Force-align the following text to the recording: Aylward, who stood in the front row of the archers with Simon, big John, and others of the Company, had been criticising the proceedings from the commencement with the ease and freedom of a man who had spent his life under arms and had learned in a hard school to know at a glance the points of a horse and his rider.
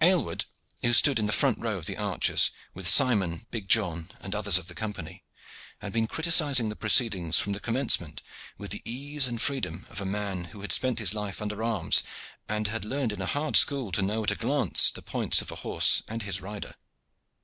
Aylward, 0.00 0.44
who 0.82 0.92
stood 0.92 1.18
in 1.18 1.26
the 1.26 1.32
front 1.32 1.58
row 1.58 1.76
of 1.76 1.86
the 1.86 1.96
archers 1.96 2.52
with 2.74 2.86
Simon, 2.86 3.48
big 3.50 3.66
John, 3.68 4.08
and 4.20 4.32
others 4.32 4.56
of 4.56 4.68
the 4.68 4.74
Company, 4.76 5.24
had 5.80 5.92
been 5.92 6.06
criticising 6.06 6.68
the 6.68 6.76
proceedings 6.76 7.40
from 7.40 7.54
the 7.54 7.58
commencement 7.58 8.22
with 8.56 8.70
the 8.70 8.82
ease 8.84 9.26
and 9.26 9.42
freedom 9.42 9.84
of 9.90 10.00
a 10.00 10.04
man 10.06 10.44
who 10.44 10.60
had 10.60 10.70
spent 10.70 11.00
his 11.00 11.12
life 11.12 11.42
under 11.42 11.60
arms 11.60 12.04
and 12.48 12.68
had 12.68 12.84
learned 12.84 13.10
in 13.10 13.20
a 13.20 13.26
hard 13.26 13.56
school 13.56 13.90
to 13.90 14.00
know 14.00 14.22
at 14.22 14.30
a 14.30 14.36
glance 14.36 14.92
the 14.92 15.02
points 15.02 15.42
of 15.42 15.50
a 15.50 15.56
horse 15.66 16.04
and 16.06 16.22
his 16.22 16.40
rider. 16.40 16.76